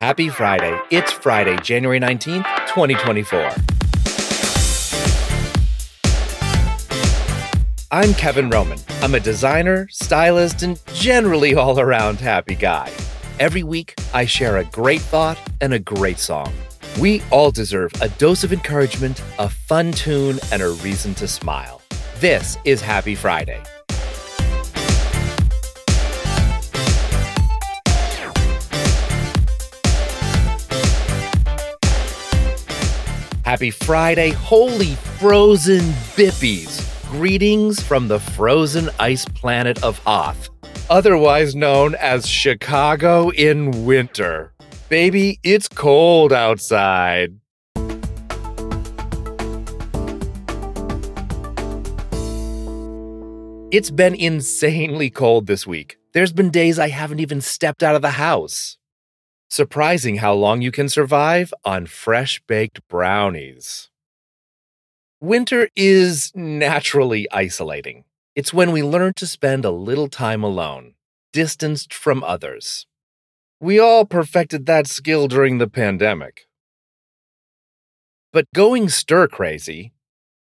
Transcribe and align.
Happy 0.00 0.28
Friday. 0.28 0.80
It's 0.92 1.10
Friday, 1.10 1.56
January 1.56 1.98
19th, 1.98 2.46
2024. 2.68 3.50
I'm 7.90 8.14
Kevin 8.14 8.48
Roman. 8.48 8.78
I'm 9.02 9.16
a 9.16 9.20
designer, 9.20 9.88
stylist, 9.90 10.62
and 10.62 10.80
generally 10.94 11.56
all 11.56 11.80
around 11.80 12.20
happy 12.20 12.54
guy. 12.54 12.92
Every 13.40 13.64
week, 13.64 13.94
I 14.14 14.24
share 14.24 14.58
a 14.58 14.64
great 14.66 15.00
thought 15.00 15.36
and 15.60 15.74
a 15.74 15.80
great 15.80 16.20
song. 16.20 16.52
We 17.00 17.20
all 17.32 17.50
deserve 17.50 17.90
a 18.00 18.08
dose 18.08 18.44
of 18.44 18.52
encouragement, 18.52 19.20
a 19.40 19.48
fun 19.48 19.90
tune, 19.90 20.38
and 20.52 20.62
a 20.62 20.70
reason 20.70 21.12
to 21.16 21.26
smile. 21.26 21.82
This 22.20 22.56
is 22.64 22.80
Happy 22.80 23.16
Friday. 23.16 23.64
Happy 33.48 33.70
Friday, 33.70 34.28
holy 34.32 34.94
frozen 35.18 35.80
bippies! 36.18 36.84
Greetings 37.10 37.82
from 37.82 38.06
the 38.06 38.20
frozen 38.20 38.90
ice 39.00 39.24
planet 39.24 39.82
of 39.82 39.98
Hoth, 40.00 40.50
otherwise 40.90 41.54
known 41.54 41.94
as 41.94 42.28
Chicago 42.28 43.30
in 43.30 43.86
winter. 43.86 44.52
Baby, 44.90 45.40
it's 45.44 45.66
cold 45.66 46.30
outside. 46.30 47.40
It's 53.72 53.90
been 53.90 54.14
insanely 54.14 55.08
cold 55.08 55.46
this 55.46 55.66
week. 55.66 55.96
There's 56.12 56.34
been 56.34 56.50
days 56.50 56.78
I 56.78 56.88
haven't 56.88 57.20
even 57.20 57.40
stepped 57.40 57.82
out 57.82 57.96
of 57.96 58.02
the 58.02 58.10
house. 58.10 58.77
Surprising 59.50 60.16
how 60.16 60.34
long 60.34 60.60
you 60.60 60.70
can 60.70 60.90
survive 60.90 61.54
on 61.64 61.86
fresh 61.86 62.40
baked 62.46 62.86
brownies. 62.86 63.88
Winter 65.20 65.70
is 65.74 66.30
naturally 66.34 67.26
isolating. 67.32 68.04
It's 68.36 68.52
when 68.52 68.72
we 68.72 68.82
learn 68.82 69.14
to 69.14 69.26
spend 69.26 69.64
a 69.64 69.70
little 69.70 70.08
time 70.08 70.44
alone, 70.44 70.94
distanced 71.32 71.94
from 71.94 72.22
others. 72.22 72.86
We 73.58 73.80
all 73.80 74.04
perfected 74.04 74.66
that 74.66 74.86
skill 74.86 75.28
during 75.28 75.56
the 75.56 75.66
pandemic. 75.66 76.46
But 78.32 78.52
going 78.54 78.90
stir 78.90 79.28
crazy, 79.28 79.92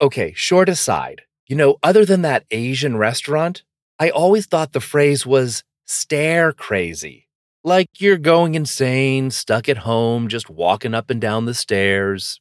okay, 0.00 0.34
short 0.36 0.68
aside, 0.68 1.22
you 1.46 1.56
know, 1.56 1.78
other 1.82 2.04
than 2.04 2.20
that 2.22 2.44
Asian 2.50 2.98
restaurant, 2.98 3.62
I 3.98 4.10
always 4.10 4.44
thought 4.46 4.72
the 4.72 4.80
phrase 4.80 5.26
was 5.26 5.64
stare 5.86 6.52
crazy. 6.52 7.26
Like 7.64 8.00
you're 8.00 8.18
going 8.18 8.54
insane, 8.56 9.30
stuck 9.30 9.68
at 9.68 9.78
home, 9.78 10.26
just 10.28 10.50
walking 10.50 10.94
up 10.94 11.10
and 11.10 11.20
down 11.20 11.44
the 11.44 11.54
stairs. 11.54 12.40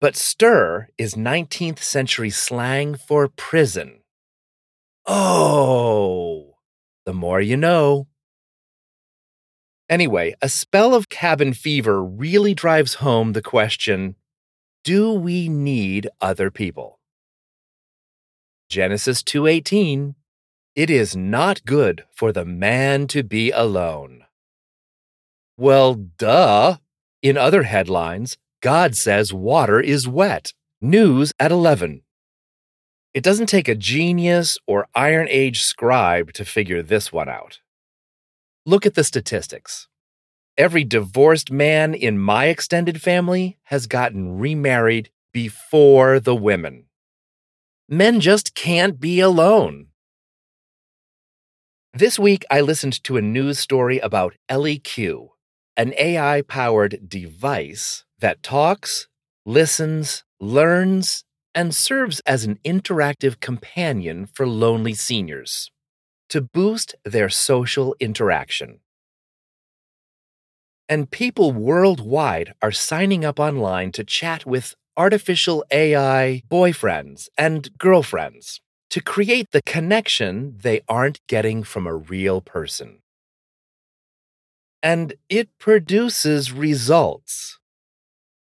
But 0.00 0.16
stir 0.16 0.88
is 0.96 1.14
19th 1.14 1.80
century 1.80 2.30
slang 2.30 2.94
for 2.94 3.28
prison. 3.28 4.00
Oh, 5.06 6.56
the 7.04 7.12
more 7.12 7.40
you 7.40 7.58
know. 7.58 8.08
Anyway, 9.90 10.34
a 10.40 10.48
spell 10.48 10.94
of 10.94 11.10
cabin 11.10 11.52
fever 11.52 12.02
really 12.02 12.54
drives 12.54 12.94
home 12.94 13.32
the 13.32 13.42
question 13.42 14.16
do 14.82 15.12
we 15.12 15.48
need 15.48 16.08
other 16.20 16.50
people? 16.50 17.00
Genesis 18.68 19.22
2:18 19.22 20.14
It 20.74 20.90
is 20.90 21.16
not 21.16 21.64
good 21.64 22.04
for 22.12 22.32
the 22.32 22.44
man 22.44 23.06
to 23.08 23.22
be 23.22 23.50
alone. 23.50 24.23
Well, 25.56 25.94
duh. 25.94 26.76
In 27.22 27.36
other 27.36 27.62
headlines, 27.62 28.36
God 28.60 28.96
says 28.96 29.32
water 29.32 29.80
is 29.80 30.08
wet. 30.08 30.52
News 30.80 31.32
at 31.38 31.52
11. 31.52 32.02
It 33.14 33.22
doesn't 33.22 33.46
take 33.46 33.68
a 33.68 33.74
genius 33.76 34.58
or 34.66 34.88
Iron 34.94 35.28
Age 35.30 35.62
scribe 35.62 36.32
to 36.32 36.44
figure 36.44 36.82
this 36.82 37.12
one 37.12 37.28
out. 37.28 37.60
Look 38.66 38.84
at 38.84 38.94
the 38.94 39.04
statistics. 39.04 39.88
Every 40.58 40.84
divorced 40.84 41.50
man 41.50 41.94
in 41.94 42.18
my 42.18 42.46
extended 42.46 43.00
family 43.00 43.58
has 43.64 43.86
gotten 43.86 44.38
remarried 44.38 45.10
before 45.32 46.18
the 46.18 46.34
women. 46.34 46.86
Men 47.88 48.20
just 48.20 48.54
can't 48.54 48.98
be 48.98 49.20
alone. 49.20 49.88
This 51.92 52.18
week, 52.18 52.44
I 52.50 52.60
listened 52.60 53.04
to 53.04 53.16
a 53.16 53.22
news 53.22 53.58
story 53.58 53.98
about 54.00 54.34
ElliQ, 54.50 55.28
an 55.76 55.92
AI 55.98 56.42
powered 56.42 57.08
device 57.08 58.04
that 58.20 58.42
talks, 58.42 59.08
listens, 59.44 60.24
learns, 60.40 61.24
and 61.54 61.74
serves 61.74 62.20
as 62.26 62.44
an 62.44 62.58
interactive 62.64 63.40
companion 63.40 64.26
for 64.26 64.46
lonely 64.46 64.94
seniors 64.94 65.70
to 66.28 66.40
boost 66.40 66.94
their 67.04 67.28
social 67.28 67.94
interaction. 68.00 68.80
And 70.88 71.10
people 71.10 71.52
worldwide 71.52 72.54
are 72.60 72.72
signing 72.72 73.24
up 73.24 73.40
online 73.40 73.92
to 73.92 74.04
chat 74.04 74.44
with 74.44 74.74
artificial 74.96 75.64
AI 75.70 76.42
boyfriends 76.50 77.28
and 77.36 77.76
girlfriends 77.78 78.60
to 78.90 79.00
create 79.00 79.50
the 79.50 79.62
connection 79.62 80.56
they 80.62 80.80
aren't 80.88 81.20
getting 81.26 81.62
from 81.62 81.86
a 81.86 81.94
real 81.94 82.40
person 82.40 83.00
and 84.84 85.14
it 85.30 85.48
produces 85.58 86.52
results. 86.52 87.58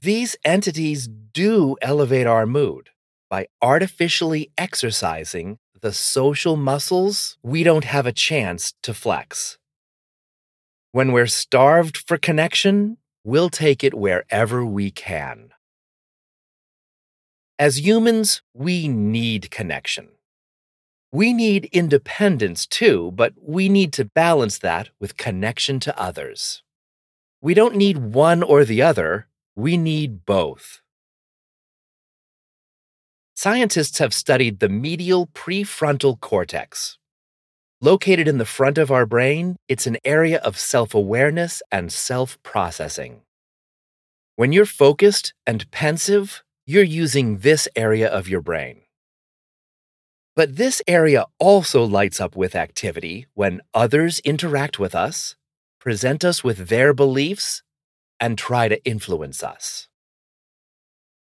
These 0.00 0.36
entities 0.44 1.08
do 1.08 1.76
elevate 1.82 2.28
our 2.28 2.46
mood 2.46 2.90
by 3.28 3.48
artificially 3.60 4.52
exercising 4.56 5.58
the 5.80 5.92
social 5.92 6.56
muscles 6.56 7.36
we 7.42 7.64
don't 7.64 7.84
have 7.84 8.06
a 8.06 8.12
chance 8.12 8.74
to 8.84 8.94
flex. 8.94 9.58
When 10.92 11.10
we're 11.10 11.26
starved 11.26 11.96
for 11.96 12.16
connection, 12.16 12.98
we'll 13.24 13.50
take 13.50 13.82
it 13.82 13.94
wherever 13.94 14.64
we 14.64 14.92
can. 14.92 15.50
As 17.58 17.84
humans, 17.84 18.40
we 18.54 18.86
need 18.86 19.50
connection. 19.50 20.10
We 21.12 21.32
need 21.32 21.64
independence 21.72 22.66
too, 22.66 23.10
but 23.14 23.32
we 23.40 23.68
need 23.68 23.92
to 23.94 24.04
balance 24.04 24.58
that 24.58 24.90
with 25.00 25.16
connection 25.16 25.80
to 25.80 26.00
others. 26.00 26.62
We 27.40 27.52
don't 27.52 27.74
need 27.74 27.98
one 27.98 28.44
or 28.44 28.64
the 28.64 28.82
other, 28.82 29.26
we 29.56 29.76
need 29.76 30.24
both. 30.24 30.82
Scientists 33.34 33.98
have 33.98 34.14
studied 34.14 34.60
the 34.60 34.68
medial 34.68 35.26
prefrontal 35.26 36.20
cortex. 36.20 36.98
Located 37.80 38.28
in 38.28 38.38
the 38.38 38.44
front 38.44 38.76
of 38.76 38.90
our 38.90 39.06
brain, 39.06 39.56
it's 39.66 39.86
an 39.86 39.96
area 40.04 40.38
of 40.40 40.58
self 40.58 40.94
awareness 40.94 41.62
and 41.72 41.90
self 41.90 42.40
processing. 42.42 43.22
When 44.36 44.52
you're 44.52 44.66
focused 44.66 45.32
and 45.46 45.68
pensive, 45.70 46.44
you're 46.66 46.82
using 46.82 47.38
this 47.38 47.66
area 47.74 48.08
of 48.08 48.28
your 48.28 48.42
brain. 48.42 48.82
But 50.36 50.56
this 50.56 50.80
area 50.86 51.26
also 51.38 51.84
lights 51.84 52.20
up 52.20 52.36
with 52.36 52.54
activity 52.54 53.26
when 53.34 53.60
others 53.74 54.20
interact 54.20 54.78
with 54.78 54.94
us, 54.94 55.34
present 55.78 56.24
us 56.24 56.44
with 56.44 56.68
their 56.68 56.92
beliefs, 56.92 57.62
and 58.20 58.38
try 58.38 58.68
to 58.68 58.82
influence 58.84 59.42
us. 59.42 59.88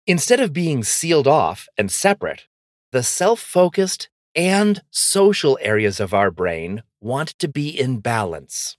Instead 0.06 0.38
of 0.38 0.52
being 0.52 0.84
sealed 0.84 1.26
off 1.26 1.66
and 1.78 1.90
separate, 1.90 2.46
the 2.92 3.02
self 3.02 3.40
focused 3.40 4.08
and 4.34 4.82
social 4.90 5.58
areas 5.60 6.00
of 6.00 6.12
our 6.12 6.30
brain 6.30 6.82
want 7.00 7.30
to 7.38 7.48
be 7.48 7.68
in 7.68 8.00
balance. 8.00 8.76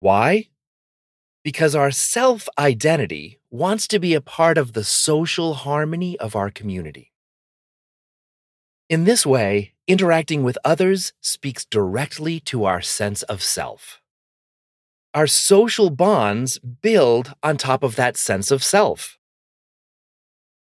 Why? 0.00 0.48
Because 1.44 1.74
our 1.74 1.90
self 1.90 2.48
identity 2.58 3.40
wants 3.50 3.86
to 3.88 3.98
be 3.98 4.14
a 4.14 4.20
part 4.20 4.58
of 4.58 4.72
the 4.72 4.84
social 4.84 5.54
harmony 5.54 6.18
of 6.18 6.36
our 6.36 6.50
community. 6.50 7.11
In 8.92 9.04
this 9.04 9.24
way, 9.24 9.72
interacting 9.86 10.42
with 10.42 10.58
others 10.66 11.14
speaks 11.22 11.64
directly 11.64 12.40
to 12.40 12.66
our 12.66 12.82
sense 12.82 13.22
of 13.22 13.42
self. 13.42 14.02
Our 15.14 15.26
social 15.26 15.88
bonds 15.88 16.58
build 16.58 17.32
on 17.42 17.56
top 17.56 17.82
of 17.82 17.96
that 17.96 18.18
sense 18.18 18.50
of 18.50 18.62
self. 18.62 19.18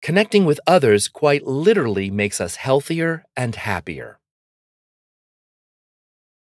Connecting 0.04 0.46
with 0.46 0.60
others 0.68 1.08
quite 1.08 1.48
literally 1.48 2.12
makes 2.12 2.40
us 2.40 2.58
healthier 2.58 3.26
and 3.36 3.56
happier. 3.56 4.20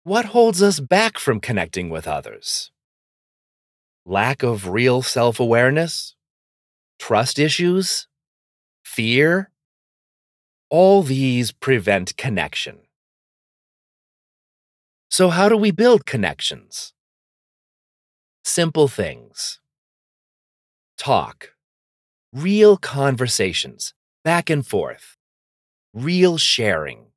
What 0.06 0.28
holds 0.28 0.64
us 0.64 0.80
back 0.80 1.20
from 1.20 1.42
connecting 1.42 1.90
with 1.90 2.08
others? 2.08 2.72
Lack 4.06 4.42
of 4.42 4.70
real 4.70 5.02
self 5.02 5.38
awareness? 5.38 6.16
Trust 6.98 7.40
issues? 7.40 8.08
Fear? 8.86 9.50
All 10.74 11.04
these 11.04 11.52
prevent 11.52 12.18
connection. 12.18 12.80
So, 15.12 15.30
how 15.30 15.48
do 15.48 15.56
we 15.56 15.70
build 15.70 16.08
connections? 16.08 16.94
simple 18.44 18.88
things. 18.88 19.60
Talk. 20.98 21.50
Real 22.34 22.78
conversations, 22.78 23.94
back 24.24 24.50
and 24.50 24.66
forth. 24.66 25.16
Real 25.94 26.40
sharing. 26.40 27.12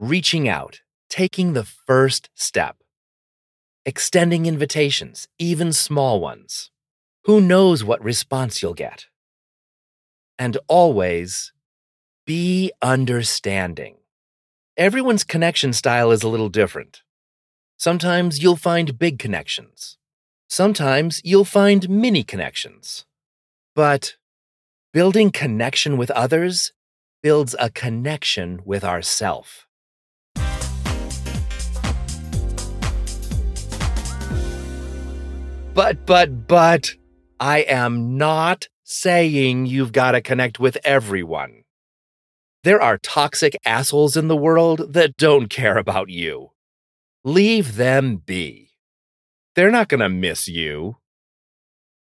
Reaching 0.00 0.48
out, 0.48 0.80
taking 1.08 1.52
the 1.52 1.64
first 1.64 2.30
step. 2.34 2.78
Extending 3.86 4.46
invitations, 4.46 5.28
even 5.38 5.72
small 5.72 6.20
ones. 6.20 6.72
Who 7.26 7.40
knows 7.40 7.84
what 7.84 8.02
response 8.02 8.60
you'll 8.60 8.74
get? 8.74 9.06
And 10.38 10.58
always 10.68 11.52
be 12.26 12.72
understanding. 12.82 13.96
Everyone's 14.76 15.22
connection 15.22 15.72
style 15.72 16.10
is 16.10 16.22
a 16.22 16.28
little 16.28 16.48
different. 16.48 17.02
Sometimes 17.76 18.42
you'll 18.42 18.56
find 18.56 18.98
big 18.98 19.18
connections. 19.18 19.98
Sometimes 20.48 21.20
you'll 21.24 21.44
find 21.44 21.88
mini 21.88 22.24
connections. 22.24 23.04
But 23.74 24.16
building 24.92 25.30
connection 25.30 25.96
with 25.96 26.10
others 26.12 26.72
builds 27.22 27.54
a 27.58 27.70
connection 27.70 28.60
with 28.64 28.84
ourself. 28.84 29.66
But, 35.74 36.06
but, 36.06 36.46
but, 36.46 36.94
I 37.40 37.58
am 37.60 38.16
not 38.16 38.68
saying 38.84 39.66
you've 39.66 39.92
got 39.92 40.12
to 40.12 40.20
connect 40.20 40.60
with 40.60 40.78
everyone. 40.84 41.64
There 42.62 42.80
are 42.80 42.98
toxic 42.98 43.56
assholes 43.64 44.16
in 44.16 44.28
the 44.28 44.36
world 44.36 44.92
that 44.92 45.16
don't 45.16 45.48
care 45.48 45.76
about 45.76 46.08
you. 46.08 46.52
Leave 47.24 47.76
them 47.76 48.16
be. 48.16 48.70
They're 49.54 49.70
not 49.70 49.88
going 49.88 50.00
to 50.00 50.08
miss 50.08 50.48
you. 50.48 50.96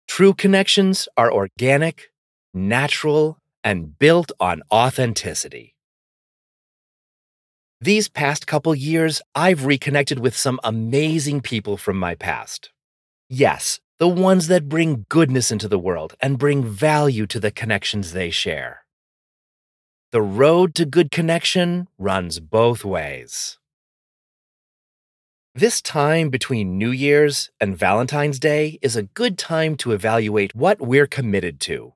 True 0.08 0.34
connections 0.34 1.08
are 1.18 1.32
organic, 1.32 2.12
natural, 2.54 3.40
and 3.64 3.98
built 3.98 4.32
on 4.40 4.62
authenticity. 4.72 5.76
These 7.80 8.08
past 8.08 8.48
couple 8.48 8.74
years, 8.76 9.22
I've 9.36 9.66
reconnected 9.66 10.20
with 10.20 10.38
some 10.38 10.60
amazing 10.64 11.42
people 11.42 11.78
from 11.78 11.98
my 11.98 12.16
past. 12.16 12.72
Yes, 13.30 13.80
the 14.00 14.08
ones 14.08 14.48
that 14.48 14.68
bring 14.68 15.06
goodness 15.10 15.52
into 15.52 15.68
the 15.68 15.80
world 15.80 16.16
and 16.20 16.40
bring 16.40 16.64
value 16.64 17.28
to 17.28 17.40
the 17.40 17.52
connections 17.52 18.12
they 18.12 18.30
share. 18.30 18.86
The 20.12 20.22
road 20.22 20.76
to 20.76 20.86
good 20.86 21.12
connection 21.12 21.88
runs 21.98 22.40
both 22.40 22.84
ways. 22.84 23.58
This 25.56 25.84
time 25.84 26.30
between 26.32 26.80
New 26.80 26.90
Year's 26.90 27.52
and 27.62 27.78
Valentine's 27.78 28.40
Day 28.40 28.80
is 28.82 28.96
a 28.96 29.04
good 29.04 29.38
time 29.38 29.76
to 29.78 29.92
evaluate 29.92 30.56
what 30.56 30.82
we're 30.82 31.06
committed 31.06 31.60
to. 31.62 31.94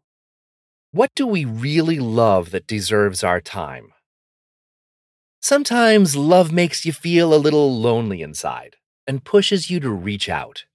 What 0.91 1.09
do 1.15 1.25
we 1.25 1.44
really 1.44 1.99
love 1.99 2.51
that 2.51 2.67
deserves 2.67 3.23
our 3.23 3.41
time? 3.41 3.94
Sometimes 5.41 6.15
love 6.15 6.51
makes 6.51 6.85
you 6.85 6.94
feel 6.94 7.33
a 7.33 7.41
little 7.41 7.75
lonely 7.75 8.21
inside 8.21 8.75
and 9.07 9.23
pushes 9.23 9.71
you 9.71 9.79
to 9.79 9.89
reach 9.89 10.29
out. 10.29 10.65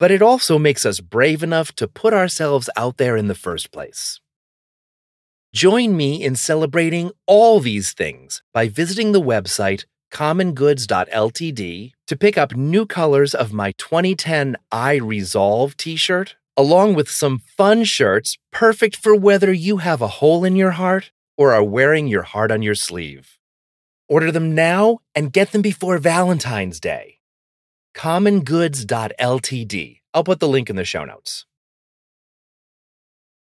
But 0.00 0.10
it 0.10 0.22
also 0.22 0.58
makes 0.58 0.84
us 0.86 0.98
brave 0.98 1.42
enough 1.42 1.72
to 1.76 1.86
put 1.86 2.14
ourselves 2.14 2.70
out 2.74 2.96
there 2.96 3.16
in 3.16 3.28
the 3.28 3.34
first 3.34 3.70
place. 3.70 4.18
Join 5.52 5.96
me 5.96 6.24
in 6.24 6.36
celebrating 6.36 7.12
all 7.26 7.60
these 7.60 7.92
things 7.92 8.42
by 8.54 8.68
visiting 8.68 9.12
the 9.12 9.20
website 9.20 9.84
commongoods.ltd 10.10 11.92
to 12.06 12.16
pick 12.16 12.38
up 12.38 12.56
new 12.56 12.86
colors 12.86 13.34
of 13.34 13.52
my 13.52 13.72
2010 13.72 14.56
I 14.72 14.94
Resolve 14.96 15.76
t 15.76 15.96
shirt, 15.96 16.36
along 16.56 16.94
with 16.94 17.10
some 17.10 17.42
fun 17.56 17.84
shirts 17.84 18.38
perfect 18.50 18.96
for 18.96 19.14
whether 19.14 19.52
you 19.52 19.76
have 19.78 20.00
a 20.00 20.08
hole 20.18 20.44
in 20.44 20.56
your 20.56 20.72
heart 20.72 21.12
or 21.36 21.52
are 21.52 21.62
wearing 21.62 22.08
your 22.08 22.22
heart 22.22 22.50
on 22.50 22.62
your 22.62 22.74
sleeve. 22.74 23.38
Order 24.08 24.32
them 24.32 24.54
now 24.54 24.98
and 25.14 25.32
get 25.32 25.52
them 25.52 25.62
before 25.62 25.98
Valentine's 25.98 26.80
Day. 26.80 27.19
commongoods.ltd. 27.94 30.00
I'll 30.12 30.24
put 30.24 30.40
the 30.40 30.48
link 30.48 30.70
in 30.70 30.76
the 30.76 30.84
show 30.84 31.04
notes. 31.04 31.44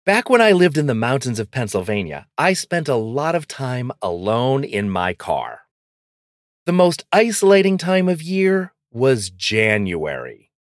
Back 0.05 0.29
when 0.29 0.41
I 0.41 0.51
lived 0.51 0.77
in 0.77 0.87
the 0.87 0.95
mountains 0.95 1.39
of 1.39 1.51
Pennsylvania, 1.51 2.27
I 2.37 2.53
spent 2.53 2.87
a 2.87 2.95
lot 2.95 3.35
of 3.35 3.47
time 3.47 3.91
alone 4.01 4.63
in 4.63 4.89
my 4.89 5.13
car. 5.13 5.61
The 6.65 6.73
most 6.73 7.05
isolating 7.11 7.77
time 7.77 8.09
of 8.09 8.21
year 8.21 8.73
was 8.91 9.29
January. 9.29 10.51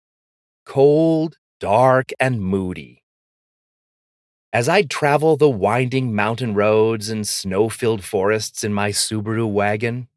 Cold, 0.65 1.37
dark, 1.59 2.11
and 2.19 2.41
moody. 2.41 3.03
As 4.53 4.69
I'd 4.69 4.89
travel 4.89 5.37
the 5.37 5.49
winding 5.49 6.13
mountain 6.13 6.53
roads 6.53 7.09
and 7.09 7.27
snow 7.27 7.69
filled 7.69 8.03
forests 8.03 8.63
in 8.63 8.73
my 8.73 8.89
Subaru 8.89 9.51
wagon, 9.51 10.07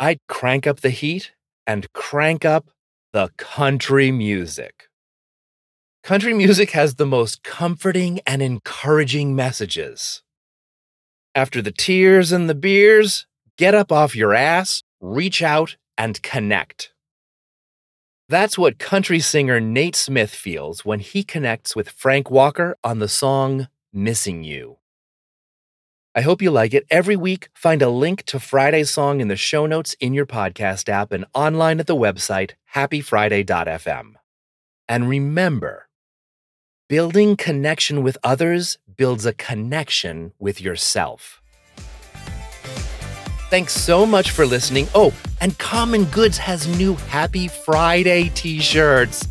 I'd 0.00 0.18
crank 0.28 0.66
up 0.66 0.80
the 0.80 0.90
heat 0.90 1.32
and 1.66 1.92
crank 1.92 2.44
up 2.44 2.70
the 3.12 3.28
country 3.36 4.10
music. 4.10 4.88
Country 6.02 6.32
music 6.32 6.70
has 6.70 6.94
the 6.94 7.04
most 7.04 7.42
comforting 7.42 8.20
and 8.26 8.40
encouraging 8.40 9.36
messages. 9.36 10.22
After 11.34 11.60
the 11.60 11.72
tears 11.72 12.32
and 12.32 12.48
the 12.48 12.54
beers, 12.54 13.26
get 13.58 13.74
up 13.74 13.92
off 13.92 14.16
your 14.16 14.32
ass, 14.32 14.82
reach 14.98 15.42
out, 15.42 15.76
and 15.98 16.22
connect. 16.22 16.94
That's 18.30 18.56
what 18.56 18.78
country 18.78 19.20
singer 19.20 19.60
Nate 19.60 19.96
Smith 19.96 20.34
feels 20.34 20.82
when 20.86 21.00
he 21.00 21.22
connects 21.22 21.76
with 21.76 21.90
Frank 21.90 22.30
Walker 22.30 22.78
on 22.82 22.98
the 22.98 23.08
song 23.08 23.68
Missing 23.92 24.44
You. 24.44 24.78
I 26.14 26.20
hope 26.20 26.42
you 26.42 26.50
like 26.50 26.74
it. 26.74 26.86
Every 26.90 27.16
week, 27.16 27.48
find 27.54 27.82
a 27.82 27.88
link 27.88 28.24
to 28.24 28.38
Friday's 28.38 28.90
song 28.90 29.20
in 29.20 29.28
the 29.28 29.36
show 29.36 29.66
notes 29.66 29.94
in 30.00 30.12
your 30.12 30.26
podcast 30.26 30.88
app 30.88 31.12
and 31.12 31.24
online 31.34 31.80
at 31.80 31.86
the 31.86 31.96
website 31.96 32.52
happyfriday.fm. 32.74 34.14
And 34.88 35.08
remember, 35.08 35.88
Building 36.92 37.38
connection 37.38 38.02
with 38.02 38.18
others 38.22 38.76
builds 38.98 39.24
a 39.24 39.32
connection 39.32 40.34
with 40.38 40.60
yourself. 40.60 41.40
Thanks 43.48 43.72
so 43.72 44.04
much 44.04 44.30
for 44.30 44.44
listening. 44.44 44.88
Oh, 44.94 45.14
and 45.40 45.58
Common 45.58 46.04
Goods 46.04 46.36
has 46.36 46.68
new 46.76 46.92
Happy 47.08 47.48
Friday 47.48 48.30
t 48.34 48.60
shirts. 48.60 49.26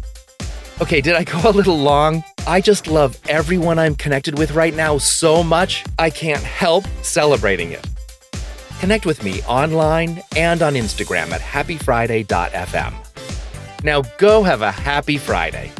Okay, 0.81 0.99
did 0.99 1.13
I 1.13 1.23
go 1.23 1.39
a 1.47 1.51
little 1.51 1.77
long? 1.77 2.23
I 2.47 2.59
just 2.59 2.87
love 2.87 3.15
everyone 3.29 3.77
I'm 3.77 3.93
connected 3.93 4.39
with 4.39 4.51
right 4.51 4.73
now 4.73 4.97
so 4.97 5.43
much, 5.43 5.85
I 5.99 6.09
can't 6.09 6.41
help 6.41 6.85
celebrating 7.03 7.71
it. 7.71 7.87
Connect 8.79 9.05
with 9.05 9.23
me 9.23 9.43
online 9.43 10.23
and 10.35 10.63
on 10.63 10.73
Instagram 10.73 11.29
at 11.29 11.41
happyfriday.fm. 11.41 12.95
Now 13.83 14.01
go 14.17 14.41
have 14.41 14.63
a 14.63 14.71
happy 14.71 15.17
Friday. 15.19 15.71